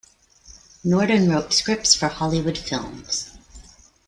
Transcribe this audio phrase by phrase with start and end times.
[0.83, 3.37] Norden wrote scripts for Hollywood films.